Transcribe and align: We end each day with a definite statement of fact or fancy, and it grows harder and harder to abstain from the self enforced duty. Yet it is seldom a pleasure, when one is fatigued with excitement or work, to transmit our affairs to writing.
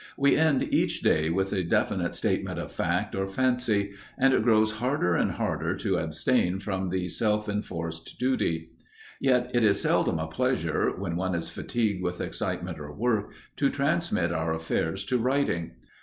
We 0.17 0.35
end 0.35 0.63
each 0.73 1.03
day 1.03 1.29
with 1.29 1.53
a 1.53 1.61
definite 1.63 2.15
statement 2.15 2.57
of 2.57 2.71
fact 2.71 3.13
or 3.13 3.27
fancy, 3.27 3.91
and 4.17 4.33
it 4.33 4.41
grows 4.41 4.77
harder 4.79 5.13
and 5.13 5.33
harder 5.33 5.75
to 5.77 5.97
abstain 5.97 6.57
from 6.57 6.89
the 6.89 7.07
self 7.07 7.47
enforced 7.47 8.17
duty. 8.17 8.71
Yet 9.19 9.51
it 9.53 9.63
is 9.63 9.81
seldom 9.81 10.17
a 10.17 10.25
pleasure, 10.25 10.89
when 10.97 11.15
one 11.17 11.35
is 11.35 11.51
fatigued 11.51 12.01
with 12.01 12.19
excitement 12.19 12.79
or 12.79 12.91
work, 12.91 13.29
to 13.57 13.69
transmit 13.69 14.31
our 14.31 14.55
affairs 14.55 15.05
to 15.05 15.19
writing. 15.19 15.73